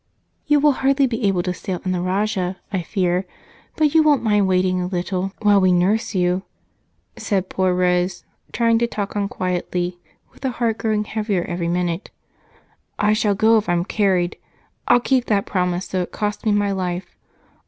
[0.47, 3.27] "You will hardly be able to sail in the Rajah, I fear,
[3.75, 6.41] but you won't mind waiting a little while we nurse you,"
[7.17, 9.99] said poor Rose, trying to talk on quietly,
[10.33, 12.09] with her heart growing heavier every minute.
[12.97, 14.37] "I shall go if I'm carried!
[14.87, 17.15] I'll keep that promise, though it costs me my life.